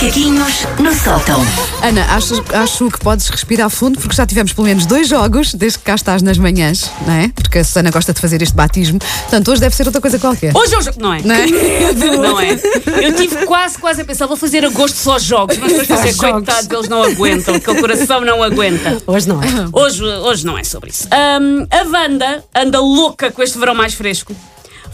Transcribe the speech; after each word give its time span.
Macaquinhos 0.00 0.66
no 0.78 0.94
sótão. 0.94 1.38
Ana, 1.82 2.06
acho, 2.14 2.42
acho 2.54 2.90
que 2.90 2.98
podes 3.00 3.28
respirar 3.28 3.68
fundo 3.68 4.00
porque 4.00 4.16
já 4.16 4.24
tivemos 4.24 4.50
pelo 4.50 4.66
menos 4.66 4.86
dois 4.86 5.06
jogos 5.06 5.52
desde 5.52 5.78
que 5.78 5.84
cá 5.84 5.94
estás 5.94 6.22
nas 6.22 6.38
manhãs, 6.38 6.90
não 7.06 7.12
é? 7.12 7.28
Porque 7.28 7.58
a 7.58 7.64
Susana 7.64 7.90
gosta 7.90 8.14
de 8.14 8.18
fazer 8.18 8.40
este 8.40 8.54
batismo. 8.54 8.98
Portanto, 8.98 9.50
hoje 9.50 9.60
deve 9.60 9.76
ser 9.76 9.84
outra 9.84 10.00
coisa 10.00 10.18
qualquer. 10.18 10.56
Hoje 10.56 10.74
é 10.74 10.78
o 10.78 10.80
jogo. 10.80 10.96
Não 11.02 11.12
é? 11.12 11.20
Não 11.20 11.34
é? 11.34 11.46
Não 12.16 12.40
é? 12.40 12.58
Eu 13.04 13.14
tive 13.14 13.44
quase, 13.44 13.76
quase 13.76 14.00
a 14.00 14.04
pensar, 14.06 14.24
vou 14.24 14.38
fazer 14.38 14.64
agosto 14.64 14.96
só 14.96 15.18
jogos, 15.18 15.58
mas 15.58 15.70
depois 15.70 15.88
pensei, 15.88 16.14
coitado, 16.14 16.74
eles 16.74 16.88
não 16.88 17.02
aguentam, 17.02 17.56
aquele 17.56 17.78
coração 17.78 18.22
não 18.22 18.42
aguenta. 18.42 19.02
Hoje 19.06 19.28
não 19.28 19.42
é. 19.42 19.46
Hoje, 19.70 20.02
hoje 20.02 20.46
não 20.46 20.56
é 20.56 20.64
sobre 20.64 20.88
isso. 20.88 21.08
Ahm, 21.10 21.66
a 21.70 21.86
Wanda 21.86 22.42
anda 22.54 22.80
louca 22.80 23.30
com 23.30 23.42
este 23.42 23.58
verão 23.58 23.74
mais 23.74 23.92
fresco. 23.92 24.34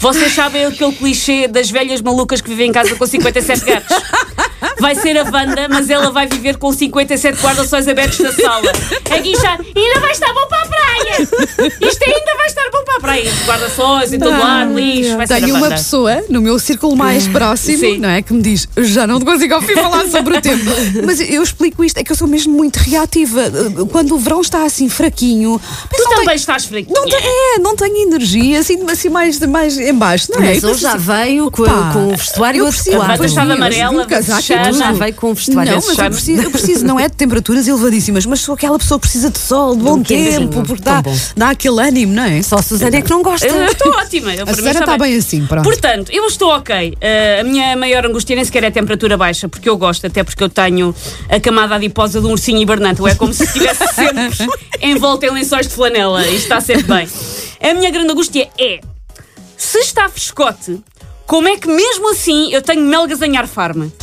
Vocês 0.01 0.35
sabem 0.35 0.65
aquele 0.67 0.93
clichê 0.93 1.47
das 1.47 1.71
velhas 1.71 2.01
malucas 2.03 2.41
que 2.41 2.49
vivem 2.49 2.71
em 2.71 2.73
casa 2.73 2.97
com 2.97 3.07
57 3.07 3.65
gatos? 3.65 3.97
Vai 4.81 4.95
ser 4.95 5.17
a 5.19 5.23
Wanda, 5.25 5.69
mas 5.69 5.89
ela 5.91 6.11
vai 6.11 6.27
viver 6.27 6.57
com 6.57 6.73
57 6.73 7.41
guarda-sóis 7.43 7.89
abertos 7.89 8.19
na 8.21 8.33
sala. 8.33 8.71
A 9.11 9.19
guinchar, 9.19 9.59
ainda 9.75 10.01
vai 10.01 10.13
estar 10.13 10.33
bom 10.35 10.47
para 10.49 10.63
a 10.63 10.67
praia! 10.67 11.21
Isto 11.81 12.05
ainda 12.05 12.37
vai 12.37 12.47
estar 12.47 12.71
bom 12.73 12.85
para 12.85 12.97
a 12.97 13.01
praia. 13.01 13.33
Guarda-sóis 13.47 14.13
em 14.13 14.19
todo 14.19 14.39
lado, 14.39 14.75
lixo, 14.75 15.17
vai 15.17 15.27
ser 15.27 15.35
a 15.35 15.37
Tenho 15.41 15.51
uma 15.55 15.63
Wanda. 15.63 15.75
pessoa 15.77 16.25
no 16.29 16.41
meu 16.41 16.59
círculo 16.59 16.97
mais 16.97 17.27
próximo, 17.29 17.79
Sim. 17.79 17.99
não 17.99 18.09
é? 18.09 18.23
Que 18.23 18.33
me 18.33 18.43
diz: 18.43 18.69
já 18.79 19.07
não 19.07 19.19
te 19.19 19.25
consigo 19.25 19.55
ouvir 19.55 19.75
falar 19.75 20.07
sobre 20.09 20.37
o 20.37 20.41
tempo. 20.41 20.65
Mas 21.05 21.21
eu 21.21 21.43
explico 21.43 21.85
isto, 21.85 21.99
é 21.99 22.05
que 22.05 22.13
eu 22.13 22.17
sou 22.17 22.29
mesmo 22.29 22.53
muito 22.55 22.77
reativa. 22.77 23.43
Quando 23.91 24.15
o 24.15 24.19
verão 24.19 24.41
está 24.41 24.65
assim 24.65 24.89
fraquinho. 24.89 25.61
Tu 25.91 26.03
não 26.03 26.11
também 26.11 26.25
tenho- 26.27 26.37
estás 26.37 26.65
frio. 26.67 26.87
Não 26.89 27.05
tem, 27.05 27.19
é, 27.23 27.59
não 27.59 27.77
tenho 27.77 27.97
energia, 28.09 28.59
assim, 28.61 28.79
assim 28.91 29.09
mais, 29.09 29.39
mais 29.41 29.79
em 29.79 29.95
baixo, 29.95 30.31
não 30.33 30.39
é? 30.43 30.47
Mas 30.49 30.59
E 30.59 30.61
depois 30.61 30.73
hoje 30.75 30.83
já 30.83 30.95
assim, 30.95 30.99
veio 31.07 31.51
com, 31.51 31.65
com 31.93 32.09
o 32.13 32.17
vestuário 32.17 32.59
eu 32.61 32.67
preciso- 32.69 32.91
adequado. 32.97 33.11
Depois 33.13 33.37
eu 33.37 33.43
amarela, 33.43 34.03
um 34.03 34.07
casaco 34.07 34.43
e 34.69 34.73
tudo. 34.73 34.79
Já 34.79 34.93
veio 34.93 35.15
com 35.15 35.31
o 35.31 35.35
vestuário 35.35 35.73
Não, 35.73 35.83
mas 35.87 35.99
eu 35.99 36.11
preciso, 36.11 36.43
eu 36.43 36.51
preciso, 36.51 36.85
não 36.85 37.01
é 37.01 37.09
de 37.09 37.17
temperaturas 37.17 37.67
elevadíssimas, 37.69 38.27
mas 38.27 38.41
sou 38.41 38.55
aquela 38.55 38.79
pessoa 38.79 38.99
que 38.99 39.03
precisa 39.03 39.31
de 39.31 39.39
sol, 39.39 39.77
de 39.77 39.83
bom 39.83 39.95
Um 39.95 40.03
tempo, 40.03 40.63
porque 40.63 40.83
dá, 40.83 41.03
bom. 41.03 41.17
dá 41.37 41.51
aquele 41.51 41.81
ânimo, 41.81 42.13
não 42.13 42.23
é? 42.23 42.43
Só 42.43 42.57
a 42.57 42.63
Susana 42.63 42.97
é 42.97 43.03
que 43.03 43.11
não 43.11 43.23
gosta. 43.23 43.47
Eu 43.47 43.67
estou 43.67 43.93
ótima. 43.97 44.35
Eu, 44.35 44.45
A 44.49 44.55
Susana 44.55 44.81
está 44.81 44.99
bem 44.99 45.17
assim, 45.17 45.47
pronto. 45.47 45.65
Portanto, 45.65 46.11
eu 46.13 46.27
estou 46.27 46.51
ok. 46.51 46.91
Uh, 46.91 47.41
a 47.41 47.45
minha 47.45 47.77
maior 47.77 48.07
angústia 48.07 48.37
nem 48.37 48.45
sequer 48.45 48.65
é 48.65 48.67
a 48.69 48.71
temperatura 48.71 49.17
baixa, 49.17 49.49
porque 49.49 49.69
eu 49.69 49.77
gosto, 49.77 50.07
até 50.07 50.23
porque 50.23 50.43
eu 50.43 50.49
tenho 50.49 50.95
a 51.29 51.41
camada 51.41 51.75
adiposa 51.77 52.21
de 52.21 52.27
um 52.27 52.31
ursinho 52.31 52.61
hibernante. 52.61 53.01
Ou 53.01 53.09
é 53.09 53.15
como 53.15 53.33
se 53.33 53.45
estivesse 53.45 53.85
sempre 53.95 54.47
envolta 54.83 55.27
em 55.27 55.31
lençóis 55.31 55.67
de 55.69 55.75
flanela. 55.75 56.23
Isto 56.27 56.43
está 56.45 56.61
sempre 56.61 56.85
bem. 56.85 57.09
A 57.61 57.75
minha 57.75 57.91
grande 57.91 58.11
angústia 58.13 58.49
é: 58.59 58.81
se 59.57 59.79
está 59.79 60.09
frescote, 60.09 60.81
como 61.27 61.49
é 61.49 61.57
que 61.57 61.69
mesmo 61.69 62.11
assim 62.13 62.53
eu 62.53 62.63
tenho 62.63 62.83
melgas 62.83 63.21
em? 63.23 63.37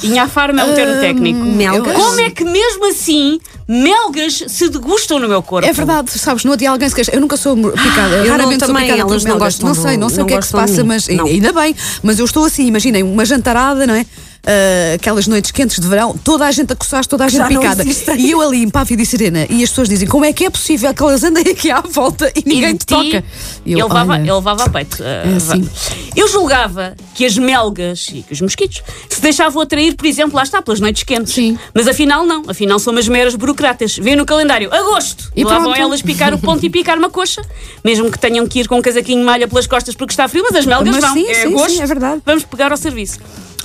E 0.03 0.17
arfar-me 0.19 0.59
é 0.59 0.63
um 0.65 0.73
termo 0.75 0.99
técnico. 0.99 1.39
melgas? 1.39 1.95
Como 1.95 2.19
é 2.19 2.29
que 2.29 2.43
mesmo 2.43 2.85
assim 2.89 3.39
melgas 3.67 4.43
se 4.47 4.69
degustam 4.69 5.19
no 5.19 5.27
meu 5.27 5.41
corpo? 5.41 5.67
É 5.67 5.71
verdade, 5.73 6.11
sabes, 6.11 6.43
no 6.43 6.51
outro 6.51 6.59
dia 6.59 6.69
alguém 6.69 6.87
se 6.89 6.95
queixa. 6.95 7.11
Eu 7.13 7.21
nunca 7.21 7.37
sou 7.37 7.55
picada, 7.55 8.15
Eu 8.25 8.31
raramente 8.31 8.59
não 8.59 8.67
sou 8.67 8.75
também, 8.75 8.83
picada 8.91 9.01
por 9.07 9.15
não 9.15 9.23
melgas. 9.23 9.39
gostam 9.59 9.67
Não 9.69 9.75
sei, 9.75 9.97
não 9.97 10.09
sei 10.09 10.17
do- 10.19 10.23
o 10.23 10.27
que 10.27 10.33
é 10.33 10.37
que 10.37 10.41
não 10.41 10.47
se 10.47 10.51
passa, 10.51 10.83
mas 10.83 11.07
Não. 11.07 11.25
ainda 11.25 11.51
bem. 11.53 11.75
Mas 12.01 12.19
eu 12.19 12.25
estou 12.25 12.45
assim, 12.45 12.65
imaginem, 12.67 13.03
uma 13.03 13.25
jantarada, 13.25 13.87
não 13.87 13.93
é? 13.95 14.05
Ah, 14.45 14.95
aquelas 14.95 15.25
noites 15.25 15.51
quentes 15.51 15.79
de 15.79 15.87
verão, 15.87 16.17
toda 16.21 16.45
a 16.45 16.51
gente 16.51 16.73
a 16.73 16.75
coçar, 16.75 17.05
toda 17.05 17.23
a 17.23 17.29
gente 17.29 17.37
Já 17.39 17.47
picada. 17.47 17.83
E 18.17 18.31
eu 18.31 18.41
ali 18.41 18.61
em 18.63 18.69
Pávio 18.69 18.97
de 18.97 19.05
Sirena, 19.05 19.47
e 19.49 19.63
as 19.63 19.69
pessoas 19.69 19.87
dizem: 19.87 20.05
como 20.07 20.25
é 20.25 20.33
que 20.33 20.43
é 20.45 20.49
possível 20.49 20.93
que 20.93 21.01
elas 21.01 21.23
andem 21.23 21.43
aqui 21.49 21.71
à 21.71 21.79
volta 21.79 22.29
e 22.35 22.43
ninguém 22.45 22.71
E 22.71 22.77
te 22.77 22.85
toca? 22.85 23.23
E 23.65 23.71
ele, 23.71 23.81
eu, 23.81 23.87
levava, 23.87 24.11
olha, 24.13 24.21
ele 24.21 24.31
levava 24.33 24.63
a 24.65 24.69
peito. 24.69 25.01
uh, 25.01 25.05
É 25.05 25.35
assim. 25.37 25.69
Eu 26.15 26.27
julgava 26.27 26.93
que 27.15 27.25
as 27.25 27.37
melgas 27.37 28.09
e 28.13 28.21
que 28.21 28.33
os 28.33 28.41
mosquitos 28.41 28.83
se 29.09 29.21
deixavam 29.21 29.61
atrair, 29.61 29.95
por 29.95 30.05
exemplo, 30.05 30.35
lá 30.35 30.43
está, 30.43 30.61
pelas 30.61 30.79
noites 30.81 31.03
quentes. 31.03 31.33
Sim. 31.33 31.57
Mas 31.73 31.87
afinal 31.87 32.25
não. 32.25 32.43
Afinal 32.47 32.79
são 32.79 32.91
umas 32.91 33.07
meras 33.07 33.35
burocratas. 33.35 33.97
Vêem 33.97 34.15
no 34.17 34.25
calendário, 34.25 34.73
agosto. 34.73 35.31
E 35.35 35.41
E, 35.41 35.43
lá 35.45 35.55
vão 35.59 35.71
pronto. 35.71 35.79
elas 35.79 36.01
picar 36.01 36.33
o 36.33 36.37
ponto 36.37 36.65
e 36.65 36.69
picar 36.69 36.97
uma 36.97 37.09
coxa. 37.09 37.41
Mesmo 37.83 38.11
que 38.11 38.19
tenham 38.19 38.45
que 38.45 38.59
ir 38.59 38.67
com 38.67 38.77
um 38.77 38.81
casaquinho 38.81 39.19
de 39.19 39.25
malha 39.25 39.47
pelas 39.47 39.67
costas 39.67 39.95
porque 39.95 40.11
está 40.11 40.27
frio, 40.27 40.43
mas 40.49 40.55
as 40.57 40.65
melgas 40.65 40.93
Mas 40.95 41.03
vão. 41.05 41.13
sim, 41.13 41.27
é 41.29 41.33
sim, 41.33 41.47
agosto. 41.47 41.75
sim, 41.77 41.81
é 41.81 41.85
verdade. 41.85 42.21
Vamos 42.25 42.43
pegar 42.43 42.71
ao 42.71 42.77
serviço. 42.77 43.19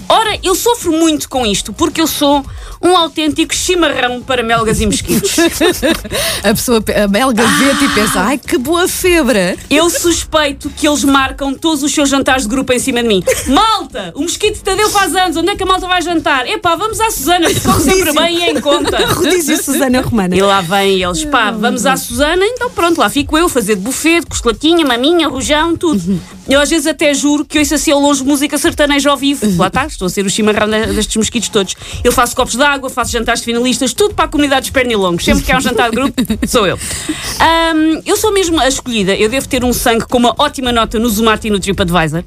Ora, 0.08 0.38
eu 0.42 0.54
sofro 0.54 0.92
muito 0.92 1.28
com 1.28 1.44
isto 1.44 1.72
porque 1.72 2.00
eu 2.00 2.06
sou 2.06 2.44
um 2.80 2.96
autêntico 2.96 3.54
chimarrão 3.54 4.22
para 4.22 4.42
melgas 4.42 4.80
e 4.80 4.86
mosquitos. 4.86 5.36
a 6.42 6.48
pessoa, 6.48 6.82
a 7.02 7.06
belga 7.06 7.44
vê-te 7.44 7.84
e 7.84 7.88
pensa: 7.91 8.20
ai 8.20 8.38
que 8.38 8.56
boa 8.56 8.88
febre. 8.88 9.58
Eu 9.68 9.91
suspeito 9.91 10.70
que 10.70 10.88
eles 10.88 11.04
marcam 11.04 11.52
todos 11.52 11.82
os 11.82 11.92
seus 11.92 12.08
jantares 12.08 12.44
de 12.44 12.48
grupo 12.48 12.72
em 12.72 12.78
cima 12.78 13.02
de 13.02 13.08
mim. 13.08 13.22
Malta, 13.48 14.12
o 14.14 14.22
mosquito 14.22 14.62
Tadeu 14.62 14.88
faz 14.91 15.14
anos, 15.14 15.36
onde 15.36 15.50
é 15.50 15.56
que 15.56 15.62
a 15.62 15.66
malta 15.66 15.86
vai 15.86 16.00
jantar? 16.00 16.47
Epá, 16.47 16.74
vamos 16.74 17.00
à 17.00 17.10
Susana, 17.10 17.48
que 17.48 17.60
corre 17.60 17.80
sempre 17.80 18.12
bem 18.12 18.38
e 18.38 18.42
é 18.42 18.50
em 18.52 18.60
conta. 18.60 18.97
Rodízio 19.12 19.62
Susana 19.62 20.00
Romana. 20.00 20.36
E 20.36 20.41
lá 20.41 20.60
vem 20.60 21.02
eles, 21.02 21.24
pá, 21.24 21.50
vamos 21.50 21.84
à 21.84 21.97
Susana, 21.97 22.44
então 22.44 22.70
pronto, 22.70 22.98
lá 22.98 23.10
fico 23.10 23.36
eu 23.36 23.48
fazer 23.48 23.76
de 23.76 23.82
buffet, 23.82 24.20
de 24.20 24.26
costelaquinha, 24.26 24.86
maminha, 24.86 25.28
rojão, 25.28 25.76
tudo. 25.76 26.20
Eu 26.48 26.60
às 26.60 26.70
vezes 26.70 26.86
até 26.86 27.12
juro 27.12 27.44
que 27.44 27.59
ouço 27.59 27.75
assim 27.75 27.91
ao 27.91 28.00
longe 28.00 28.25
música 28.25 28.56
sertaneja 28.56 29.10
ao 29.10 29.16
vivo. 29.16 29.44
Lá 29.59 29.66
está, 29.66 29.86
estou 29.86 30.06
a 30.06 30.09
ser 30.09 30.25
o 30.25 30.31
chimarrão 30.31 30.66
de- 30.69 30.94
destes 30.94 31.16
mosquitos 31.16 31.48
todos. 31.50 31.75
Eu 32.03 32.10
faço 32.10 32.34
copos 32.34 32.54
de 32.56 32.62
água, 32.62 32.88
faço 32.88 33.12
jantares 33.12 33.41
de 33.41 33.44
finalistas, 33.47 33.92
tudo 33.92 34.14
para 34.14 34.25
a 34.25 34.28
comunidade 34.28 34.62
dos 34.62 34.70
pernilongos. 34.70 35.25
Sempre 35.25 35.44
que 35.44 35.53
há 35.53 35.59
um 35.59 35.60
jantar 35.60 35.91
de 35.91 35.97
grupo, 35.97 36.14
sou 36.48 36.66
eu. 36.66 36.78
Ahm, 37.38 38.00
eu 38.06 38.16
sou 38.16 38.32
mesmo 38.32 38.59
a 38.59 38.66
escolhida. 38.66 39.14
Eu 39.14 39.28
devo 39.28 39.47
ter 39.47 39.62
um 39.62 39.72
sangue 39.72 40.06
com 40.06 40.16
uma 40.19 40.34
ótima 40.38 40.72
nota 40.72 40.98
no 40.98 41.09
Zoom 41.09 41.26
e 41.44 41.50
no 41.50 41.60
TripAdvisor. 41.60 42.25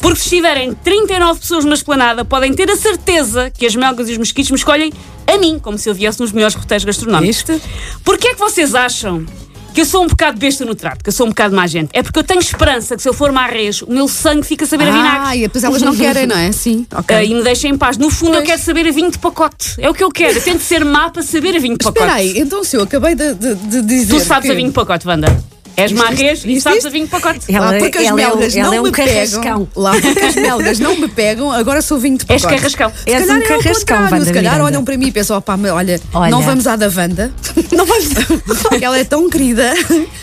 Porque 0.00 0.16
se 0.20 0.24
estiverem 0.26 0.72
39 0.72 1.40
pessoas 1.40 1.64
na 1.64 1.74
esplanada, 1.74 2.24
podem 2.24 2.54
ter 2.54 2.70
a 2.70 2.76
certeza 2.76 3.50
que 3.50 3.66
as 3.66 3.74
melgas 3.74 4.08
e 4.08 4.12
os 4.12 4.18
mosquitos 4.18 4.50
me 4.52 4.56
escolhem 4.56 4.92
a 5.26 5.38
mim, 5.38 5.58
como 5.58 5.76
se 5.76 5.88
eu 5.90 5.94
viesse 5.94 6.20
nos 6.20 6.30
melhores 6.30 6.54
roteiros 6.54 6.84
gastronómicos. 6.84 7.36
Este? 7.48 7.60
Porquê 8.04 8.28
é 8.28 8.34
que 8.34 8.38
vocês 8.38 8.74
acham 8.76 9.26
que 9.76 9.82
eu 9.82 9.84
sou 9.86 10.04
um 10.04 10.06
bocado 10.06 10.38
besta 10.38 10.64
no 10.64 10.74
trato, 10.74 11.04
que 11.04 11.08
eu 11.10 11.12
sou 11.12 11.26
um 11.26 11.28
bocado 11.28 11.54
má 11.54 11.66
gente? 11.66 11.90
É 11.92 12.02
porque 12.02 12.18
eu 12.18 12.24
tenho 12.24 12.40
esperança 12.40 12.96
que 12.96 13.02
se 13.02 13.08
eu 13.08 13.12
for 13.12 13.30
má 13.30 13.46
res, 13.46 13.82
o 13.82 13.90
meu 13.92 14.08
sangue 14.08 14.42
fica 14.42 14.64
a 14.64 14.66
saber 14.66 14.88
a 14.88 14.90
vinagre. 14.90 15.20
Ah, 15.26 15.36
e 15.36 15.40
depois 15.42 15.62
elas 15.62 15.82
não 15.82 15.94
querem, 15.96 16.26
não 16.26 16.36
é? 16.36 16.50
Sim, 16.50 16.86
ok. 16.94 17.14
Ah, 17.14 17.22
e 17.22 17.34
me 17.34 17.42
deixem 17.42 17.72
em 17.72 17.76
paz. 17.76 17.98
No 17.98 18.08
fundo, 18.10 18.30
eu 18.32 18.36
Pois. 18.36 18.46
quero 18.48 18.62
saber 18.62 18.88
a 18.88 18.90
vinho 18.90 19.10
de 19.10 19.18
pacote. 19.18 19.74
É 19.78 19.90
o 19.90 19.92
que 19.92 20.02
eu 20.02 20.10
quero. 20.10 20.38
Eu 20.38 20.42
tento 20.42 20.60
ser 20.60 20.82
má 20.84 21.10
para 21.10 21.22
saber 21.22 21.54
a 21.54 21.58
vinho 21.60 21.76
de 21.76 21.84
pacote. 21.84 21.98
Espera 22.00 22.14
aí, 22.18 22.38
então 22.38 22.64
se 22.64 22.76
eu 22.76 22.82
acabei 22.84 23.14
de, 23.14 23.34
de- 23.34 23.54
de 23.54 23.82
dizer. 23.82 24.14
Tu 24.14 24.20
sabes 24.20 24.46
que... 24.46 24.52
a 24.52 24.54
vinho 24.54 24.68
de 24.68 24.74
pacote, 24.74 25.06
Wanda. 25.06 25.44
És 25.78 25.92
má 25.92 26.06
res 26.06 26.42
e 26.46 26.58
sabes 26.58 26.78
isto? 26.78 26.86
a 26.88 26.90
vinho 26.90 27.04
de 27.04 27.10
pacote. 27.10 27.40
Ela, 27.54 27.70
Lá 27.72 27.78
porque 27.78 27.98
as 27.98 28.06
ela 28.06 28.18
é 28.18 28.24
melgas 28.26 28.56
ela 28.56 28.66
não 28.68 28.74
é 28.76 28.80
um 28.80 28.84
me 28.84 28.90
carrascão. 28.92 29.42
pegam. 29.42 29.68
Lá 29.76 29.92
porque 30.00 30.20
as 30.20 30.34
melgas 30.34 30.78
não 30.78 30.96
me 30.98 31.06
pegam, 31.08 31.52
agora 31.52 31.82
sou 31.82 31.98
vinho 31.98 32.16
de 32.16 32.24
És 32.30 32.40
pacote. 32.40 32.60
carrascão. 32.62 32.90
Se 33.04 33.10
És 33.12 33.26
calhar 33.26 33.28
um 33.28 33.40
é 33.42 33.42
ao 33.42 33.48
carrascão, 33.62 33.74
contrário, 33.98 34.12
Wanda 34.14 34.24
Se 34.24 34.32
calhar 34.32 34.52
Miranda. 34.54 34.64
olham 34.70 34.84
para 34.86 34.96
mim 34.96 35.08
e 35.08 35.12
pensam, 35.12 35.36
opá, 35.36 35.54
olha, 35.74 36.00
Olha. 36.14 36.30
não 36.30 36.40
vamos 36.40 36.66
à 36.66 36.76
da 36.76 36.86
Wanda. 36.88 37.30
Não 37.76 37.84
vamos. 37.86 38.08
Porque 38.68 38.84
ela 38.84 38.98
é 38.98 39.04
tão 39.04 39.28
querida. 39.28 39.72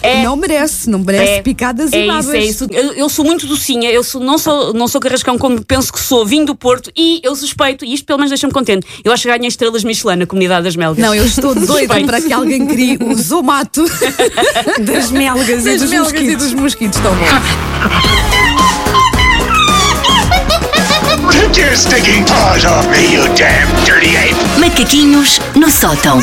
É. 0.01 0.23
Não 0.23 0.35
merece, 0.35 0.89
não 0.89 0.99
merece 0.99 1.41
picadas 1.41 1.93
é 1.93 2.03
e 2.03 2.07
babas. 2.07 2.25
isso, 2.25 2.35
é 2.35 2.39
isso. 2.43 2.67
Eu, 2.71 2.93
eu 2.93 3.09
sou 3.09 3.23
muito 3.23 3.45
docinha, 3.47 3.89
eu 3.91 4.03
sou- 4.03 4.21
não, 4.21 4.37
sou, 4.37 4.73
não 4.73 4.87
sou 4.87 4.99
carrascão 4.99 5.37
como 5.37 5.63
penso 5.63 5.91
que 5.93 5.99
sou, 5.99 6.25
vim 6.25 6.43
do 6.45 6.55
Porto 6.55 6.91
e 6.97 7.19
eu 7.23 7.35
suspeito, 7.35 7.85
e 7.85 7.93
isto 7.93 8.05
pelo 8.05 8.17
menos 8.19 8.29
deixa-me 8.31 8.51
contente, 8.53 8.85
eu 9.03 9.11
acho 9.11 9.23
que 9.23 9.29
ganhei 9.29 9.47
estrelas 9.47 9.83
Michelin 9.83 10.17
na 10.17 10.25
comunidade 10.25 10.63
das 10.63 10.75
melgas. 10.75 10.97
Não, 11.03 11.13
eu 11.13 11.25
estou 11.25 11.53
doida 11.55 11.99
para 12.05 12.19
que 12.21 12.33
alguém 12.33 12.65
crie 12.65 12.97
o 13.01 13.15
zomato 13.21 13.83
Das 14.81 15.11
melgas 15.11 15.65
e 15.65 15.69
das 15.71 15.81
dos 15.81 15.89
melgas 15.91 16.11
e 16.11 16.15
mosquitos. 16.15 16.43
dos 16.45 16.53
mosquitos. 16.53 16.99
Tão 16.99 17.13
bom. 17.15 17.25
Take 21.31 21.59
your 21.61 21.75
stinking 21.75 22.25
paws 22.25 22.65
off 22.65 22.87
me, 22.89 23.13
you 23.13 23.23
damn 23.35 23.67
dirty 23.85 24.15
ape! 24.17 24.35
Macaquinhos 24.59 25.39
no 25.55 25.69
sótão. 25.69 26.19